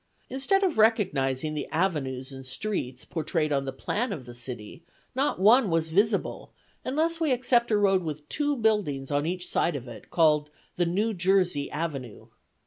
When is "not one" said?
5.13-5.69